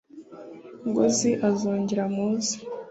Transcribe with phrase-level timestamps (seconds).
[0.87, 2.55] ngozi azongera mu ze.